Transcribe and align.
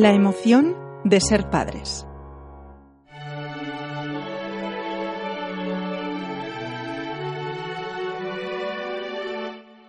La 0.00 0.12
emoción 0.12 0.76
de 1.02 1.20
ser 1.20 1.50
padres. 1.50 2.06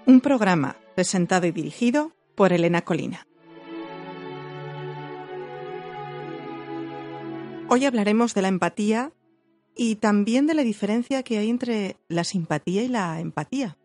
Un 0.08 0.20
programa 0.20 0.78
presentado 0.96 1.46
y 1.46 1.52
dirigido 1.52 2.12
por 2.34 2.54
Elena 2.54 2.82
Colina. 2.82 3.28
Hoy 7.70 7.86
hablaremos 7.86 8.34
de 8.34 8.42
la 8.42 8.48
empatía 8.48 9.14
y 9.76 9.98
también 9.98 10.48
de 10.48 10.56
la 10.56 10.64
diferencia 10.64 11.22
que 11.22 11.38
hay 11.38 11.52
entre 11.52 11.98
la 12.08 12.24
simpatía 12.24 12.82
y 12.82 12.88
la 12.88 13.20
empatía. 13.20 13.78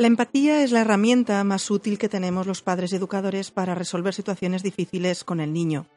La 0.00 0.06
empatía 0.06 0.62
es 0.62 0.72
la 0.72 0.80
herramienta 0.80 1.44
más 1.44 1.70
útil 1.70 1.98
que 1.98 2.08
tenemos 2.08 2.46
los 2.46 2.62
padres 2.62 2.94
educadores 2.94 3.50
para 3.50 3.74
resolver 3.74 4.14
situaciones 4.14 4.62
difíciles 4.62 5.24
con 5.24 5.40
el 5.40 5.52
niño. 5.52 5.88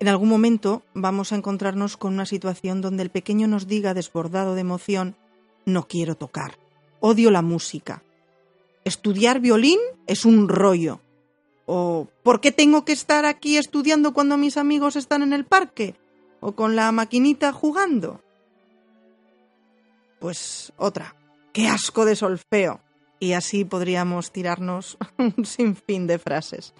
En 0.00 0.08
algún 0.08 0.28
momento 0.28 0.82
vamos 0.92 1.30
a 1.30 1.36
encontrarnos 1.36 1.96
con 1.96 2.14
una 2.14 2.26
situación 2.26 2.80
donde 2.80 3.04
el 3.04 3.10
pequeño 3.10 3.46
nos 3.46 3.68
diga 3.68 3.94
desbordado 3.94 4.56
de 4.56 4.62
emoción, 4.62 5.14
no 5.64 5.86
quiero 5.86 6.16
tocar, 6.16 6.58
odio 6.98 7.30
la 7.30 7.42
música, 7.42 8.02
estudiar 8.84 9.38
violín 9.38 9.78
es 10.08 10.24
un 10.24 10.48
rollo, 10.48 11.00
o 11.64 12.08
¿por 12.24 12.40
qué 12.40 12.50
tengo 12.50 12.84
que 12.84 12.90
estar 12.90 13.24
aquí 13.24 13.56
estudiando 13.56 14.14
cuando 14.14 14.36
mis 14.36 14.56
amigos 14.56 14.96
están 14.96 15.22
en 15.22 15.32
el 15.32 15.44
parque? 15.44 15.94
o 16.44 16.56
con 16.56 16.74
la 16.74 16.90
maquinita 16.90 17.52
jugando. 17.52 18.20
Pues 20.18 20.72
otra, 20.76 21.14
qué 21.52 21.68
asco 21.68 22.04
de 22.04 22.16
solfeo 22.16 22.80
y 23.22 23.34
así 23.34 23.64
podríamos 23.64 24.32
tirarnos 24.32 24.98
un 25.16 25.44
sinfín 25.44 26.08
de 26.08 26.18
frases. 26.18 26.74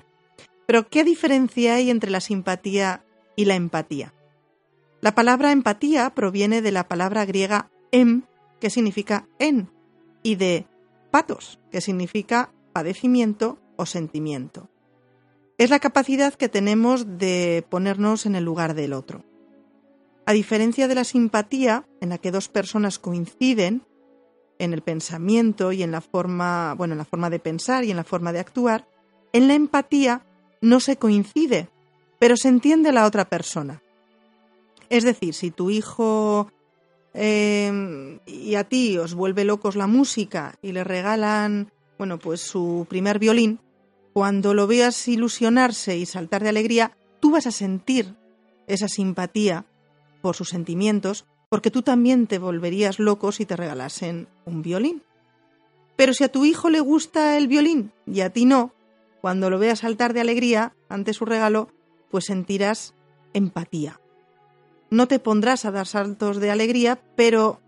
Pero, 0.66 0.88
¿qué 0.88 1.04
diferencia 1.04 1.76
hay 1.76 1.88
entre 1.88 2.10
la 2.10 2.20
simpatía 2.20 3.04
y 3.36 3.44
la 3.44 3.54
empatía? 3.54 4.12
La 5.00 5.14
palabra 5.14 5.52
empatía 5.52 6.10
proviene 6.10 6.60
de 6.60 6.72
la 6.72 6.88
palabra 6.88 7.24
griega 7.26 7.70
em, 7.92 8.22
que 8.58 8.70
significa 8.70 9.28
en, 9.38 9.70
y 10.24 10.34
de 10.34 10.66
patos, 11.12 11.60
que 11.70 11.80
significa 11.80 12.50
padecimiento 12.72 13.60
o 13.76 13.86
sentimiento. 13.86 14.68
Es 15.58 15.70
la 15.70 15.78
capacidad 15.78 16.34
que 16.34 16.48
tenemos 16.48 17.18
de 17.18 17.64
ponernos 17.68 18.26
en 18.26 18.34
el 18.34 18.42
lugar 18.42 18.74
del 18.74 18.94
otro. 18.94 19.24
A 20.26 20.32
diferencia 20.32 20.88
de 20.88 20.96
la 20.96 21.04
simpatía, 21.04 21.86
en 22.00 22.08
la 22.08 22.18
que 22.18 22.32
dos 22.32 22.48
personas 22.48 22.98
coinciden, 22.98 23.84
en 24.64 24.72
el 24.72 24.82
pensamiento 24.82 25.72
y 25.72 25.82
en 25.82 25.90
la 25.90 26.00
forma, 26.00 26.74
bueno, 26.74 26.94
en 26.94 26.98
la 26.98 27.04
forma 27.04 27.30
de 27.30 27.38
pensar 27.38 27.84
y 27.84 27.90
en 27.90 27.96
la 27.96 28.04
forma 28.04 28.32
de 28.32 28.40
actuar, 28.40 28.86
en 29.32 29.48
la 29.48 29.54
empatía 29.54 30.24
no 30.60 30.78
se 30.80 30.96
coincide, 30.96 31.68
pero 32.18 32.36
se 32.36 32.48
entiende 32.48 32.92
la 32.92 33.06
otra 33.06 33.24
persona. 33.24 33.82
Es 34.88 35.04
decir, 35.04 35.34
si 35.34 35.50
tu 35.50 35.70
hijo 35.70 36.52
em, 37.14 38.20
y 38.26 38.54
a 38.54 38.64
ti 38.64 38.98
os 38.98 39.14
vuelve 39.14 39.44
locos 39.44 39.74
la 39.74 39.86
música 39.86 40.54
y 40.62 40.72
le 40.72 40.84
regalan, 40.84 41.72
bueno, 41.98 42.18
pues 42.18 42.40
su 42.40 42.86
primer 42.88 43.18
violín, 43.18 43.58
cuando 44.12 44.54
lo 44.54 44.66
veas 44.66 45.08
ilusionarse 45.08 45.96
y 45.96 46.06
saltar 46.06 46.42
de 46.42 46.50
alegría, 46.50 46.96
tú 47.20 47.30
vas 47.30 47.46
a 47.46 47.50
sentir 47.50 48.14
esa 48.66 48.86
simpatía 48.86 49.64
por 50.20 50.36
sus 50.36 50.50
sentimientos 50.50 51.24
porque 51.52 51.70
tú 51.70 51.82
también 51.82 52.26
te 52.26 52.38
volverías 52.38 52.98
loco 52.98 53.30
si 53.30 53.44
te 53.44 53.56
regalasen 53.56 54.26
un 54.46 54.62
violín. 54.62 55.02
Pero 55.96 56.14
si 56.14 56.24
a 56.24 56.32
tu 56.32 56.46
hijo 56.46 56.70
le 56.70 56.80
gusta 56.80 57.36
el 57.36 57.46
violín 57.46 57.92
y 58.06 58.22
a 58.22 58.30
ti 58.30 58.46
no, 58.46 58.72
cuando 59.20 59.50
lo 59.50 59.58
veas 59.58 59.80
saltar 59.80 60.14
de 60.14 60.22
alegría 60.22 60.74
ante 60.88 61.12
su 61.12 61.26
regalo, 61.26 61.68
pues 62.10 62.24
sentirás 62.24 62.94
empatía. 63.34 64.00
No 64.88 65.08
te 65.08 65.18
pondrás 65.18 65.66
a 65.66 65.70
dar 65.70 65.86
saltos 65.86 66.38
de 66.38 66.50
alegría, 66.50 67.02
pero 67.16 67.60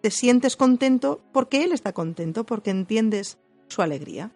te 0.00 0.10
sientes 0.10 0.56
contento 0.56 1.20
porque 1.32 1.62
él 1.62 1.70
está 1.70 1.92
contento, 1.92 2.44
porque 2.44 2.70
entiendes 2.70 3.38
su 3.68 3.80
alegría. 3.80 4.32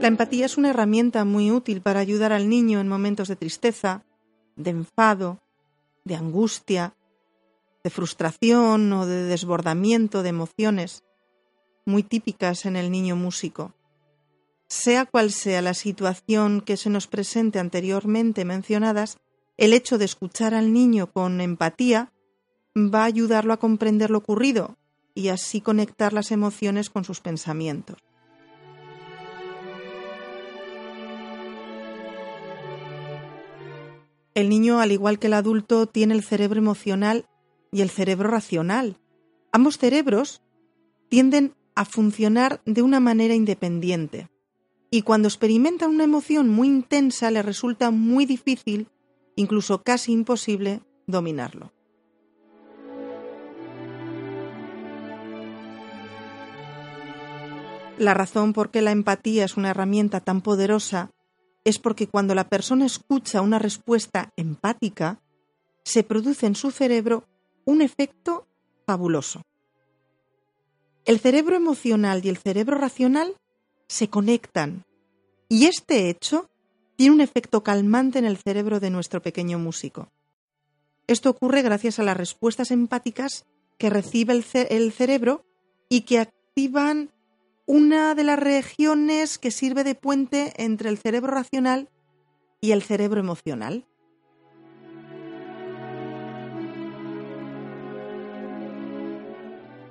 La 0.00 0.08
empatía 0.08 0.46
es 0.46 0.56
una 0.56 0.70
herramienta 0.70 1.26
muy 1.26 1.50
útil 1.50 1.82
para 1.82 2.00
ayudar 2.00 2.32
al 2.32 2.48
niño 2.48 2.80
en 2.80 2.88
momentos 2.88 3.28
de 3.28 3.36
tristeza, 3.36 4.02
de 4.56 4.70
enfado, 4.70 5.42
de 6.04 6.14
angustia, 6.14 6.94
de 7.84 7.90
frustración 7.90 8.90
o 8.94 9.04
de 9.04 9.24
desbordamiento 9.24 10.22
de 10.22 10.30
emociones, 10.30 11.04
muy 11.84 12.02
típicas 12.02 12.64
en 12.64 12.76
el 12.76 12.90
niño 12.90 13.14
músico. 13.14 13.74
Sea 14.68 15.04
cual 15.04 15.32
sea 15.32 15.60
la 15.60 15.74
situación 15.74 16.62
que 16.62 16.78
se 16.78 16.88
nos 16.88 17.06
presente 17.06 17.58
anteriormente 17.58 18.46
mencionadas, 18.46 19.18
el 19.58 19.74
hecho 19.74 19.98
de 19.98 20.06
escuchar 20.06 20.54
al 20.54 20.72
niño 20.72 21.12
con 21.12 21.42
empatía 21.42 22.10
va 22.74 23.02
a 23.02 23.04
ayudarlo 23.04 23.52
a 23.52 23.58
comprender 23.58 24.10
lo 24.10 24.16
ocurrido 24.16 24.78
y 25.14 25.28
así 25.28 25.60
conectar 25.60 26.14
las 26.14 26.30
emociones 26.30 26.88
con 26.88 27.04
sus 27.04 27.20
pensamientos. 27.20 27.98
El 34.40 34.48
niño, 34.48 34.80
al 34.80 34.90
igual 34.90 35.18
que 35.18 35.26
el 35.26 35.34
adulto, 35.34 35.84
tiene 35.84 36.14
el 36.14 36.22
cerebro 36.22 36.58
emocional 36.58 37.26
y 37.70 37.82
el 37.82 37.90
cerebro 37.90 38.30
racional. 38.30 38.96
Ambos 39.52 39.76
cerebros 39.76 40.40
tienden 41.10 41.52
a 41.74 41.84
funcionar 41.84 42.62
de 42.64 42.80
una 42.80 43.00
manera 43.00 43.34
independiente. 43.34 44.30
Y 44.90 45.02
cuando 45.02 45.28
experimentan 45.28 45.90
una 45.90 46.04
emoción 46.04 46.48
muy 46.48 46.68
intensa 46.68 47.30
les 47.30 47.44
resulta 47.44 47.90
muy 47.90 48.24
difícil, 48.24 48.88
incluso 49.36 49.82
casi 49.82 50.12
imposible, 50.12 50.80
dominarlo. 51.06 51.74
La 57.98 58.14
razón 58.14 58.54
por 58.54 58.70
qué 58.70 58.80
la 58.80 58.92
empatía 58.92 59.44
es 59.44 59.58
una 59.58 59.68
herramienta 59.68 60.20
tan 60.20 60.40
poderosa 60.40 61.10
es 61.64 61.78
porque 61.78 62.06
cuando 62.06 62.34
la 62.34 62.48
persona 62.48 62.86
escucha 62.86 63.40
una 63.40 63.58
respuesta 63.58 64.32
empática, 64.36 65.20
se 65.84 66.02
produce 66.02 66.46
en 66.46 66.54
su 66.54 66.70
cerebro 66.70 67.24
un 67.64 67.82
efecto 67.82 68.46
fabuloso. 68.86 69.42
El 71.04 71.18
cerebro 71.18 71.56
emocional 71.56 72.20
y 72.24 72.28
el 72.28 72.36
cerebro 72.36 72.78
racional 72.78 73.34
se 73.88 74.08
conectan 74.08 74.84
y 75.48 75.66
este 75.66 76.08
hecho 76.10 76.50
tiene 76.96 77.14
un 77.14 77.20
efecto 77.20 77.62
calmante 77.62 78.18
en 78.18 78.24
el 78.24 78.36
cerebro 78.36 78.78
de 78.78 78.90
nuestro 78.90 79.22
pequeño 79.22 79.58
músico. 79.58 80.08
Esto 81.06 81.30
ocurre 81.30 81.62
gracias 81.62 81.98
a 81.98 82.04
las 82.04 82.16
respuestas 82.16 82.70
empáticas 82.70 83.46
que 83.78 83.90
recibe 83.90 84.34
el, 84.34 84.92
cerebro 84.92 85.44
y 85.88 86.02
que 86.02 86.20
activan 86.20 87.10
una 87.66 88.14
de 88.14 88.24
las 88.24 88.38
regiones 88.38 89.38
que 89.38 89.50
sirve 89.50 89.84
de 89.84 89.94
puente 89.94 90.52
entre 90.56 90.88
el 90.88 90.98
cerebro 90.98 91.32
racional 91.32 91.88
y 92.60 92.72
el 92.72 92.82
cerebro 92.82 93.20
emocional. 93.20 93.86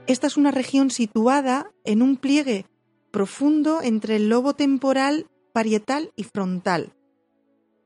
Esta 0.07 0.25
es 0.25 0.38
una 0.38 0.51
región 0.51 0.89
situada 0.89 1.71
en 1.83 2.01
un 2.01 2.18
pliegue 2.18 2.66
profundo 3.12 3.81
entre 3.83 4.16
el 4.16 4.30
lobo 4.30 4.56
temporal, 4.56 5.27
parietal 5.54 6.12
y 6.16 6.24
frontal. 6.24 6.95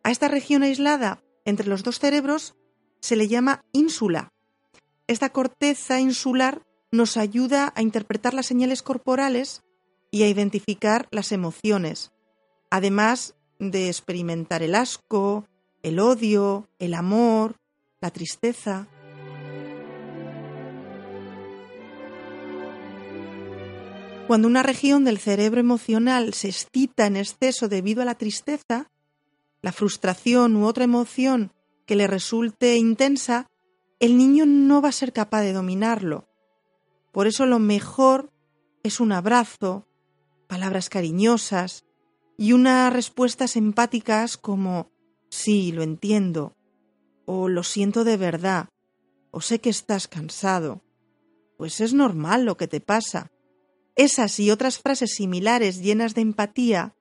A 0.03 0.11
esta 0.11 0.27
región 0.27 0.63
aislada 0.63 1.21
entre 1.45 1.67
los 1.67 1.83
dos 1.83 1.99
cerebros 1.99 2.55
se 3.01 3.15
le 3.15 3.27
llama 3.27 3.65
ínsula. 3.73 4.31
Esta 5.07 5.29
corteza 5.31 5.99
insular 5.99 6.61
nos 6.91 7.17
ayuda 7.17 7.73
a 7.75 7.81
interpretar 7.81 8.33
las 8.33 8.45
señales 8.45 8.83
corporales 8.83 9.63
y 10.13 10.21
a 10.21 10.27
identificar 10.27 11.07
las 11.09 11.31
emociones, 11.31 12.11
además 12.69 13.33
de 13.57 13.87
experimentar 13.87 14.61
el 14.61 14.75
asco, 14.75 15.47
el 15.81 15.99
odio, 15.99 16.69
el 16.77 16.93
amor, 16.93 17.55
la 17.99 18.11
tristeza. 18.11 18.87
Cuando 24.27 24.47
una 24.47 24.61
región 24.61 25.03
del 25.03 25.17
cerebro 25.17 25.59
emocional 25.59 26.35
se 26.35 26.49
excita 26.49 27.07
en 27.07 27.17
exceso 27.17 27.67
debido 27.67 28.03
a 28.03 28.05
la 28.05 28.13
tristeza, 28.13 28.91
la 29.63 29.71
frustración 29.71 30.55
u 30.55 30.67
otra 30.67 30.83
emoción 30.83 31.53
que 31.87 31.95
le 31.95 32.05
resulte 32.05 32.77
intensa, 32.77 33.47
el 33.99 34.15
niño 34.15 34.45
no 34.45 34.79
va 34.79 34.89
a 34.89 34.91
ser 34.91 35.11
capaz 35.11 35.41
de 35.41 35.53
dominarlo. 35.53 36.27
Por 37.11 37.25
eso 37.25 37.47
lo 37.47 37.57
mejor 37.57 38.31
es 38.83 38.99
un 38.99 39.11
abrazo, 39.11 39.87
palabras 40.53 40.87
cariñosas 40.87 41.83
y 42.37 42.53
unas 42.53 42.93
respuestas 42.93 43.55
empáticas 43.55 44.37
como 44.37 44.91
sí, 45.31 45.71
lo 45.71 45.81
entiendo, 45.81 46.55
o 47.25 47.49
lo 47.49 47.63
siento 47.63 48.03
de 48.03 48.17
verdad, 48.17 48.69
o 49.31 49.41
sé 49.41 49.57
que 49.59 49.71
estás 49.71 50.07
cansado. 50.07 50.83
Pues 51.57 51.81
es 51.81 51.95
normal 51.95 52.45
lo 52.45 52.55
que 52.55 52.67
te 52.67 52.81
pasa. 52.81 53.31
Esas 53.95 54.39
y 54.39 54.51
otras 54.51 54.77
frases 54.77 55.15
similares 55.15 55.81
llenas 55.81 56.13
de 56.13 56.21
empatía 56.21 56.93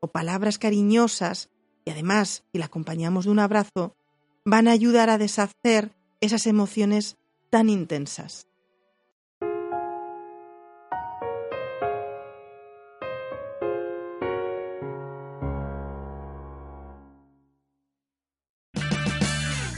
o 0.00 0.08
palabras 0.08 0.58
cariñosas, 0.58 1.48
y 1.86 1.90
además 1.92 2.44
si 2.52 2.58
la 2.58 2.66
acompañamos 2.66 3.24
de 3.24 3.30
un 3.30 3.38
abrazo, 3.38 3.96
van 4.44 4.68
a 4.68 4.72
ayudar 4.72 5.08
a 5.08 5.16
deshacer 5.16 5.96
esas 6.20 6.46
emociones 6.46 7.16
tan 7.48 7.70
intensas. 7.70 8.48